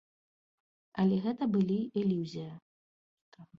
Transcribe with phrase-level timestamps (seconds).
[1.03, 2.51] Але гэта былі ілюзія.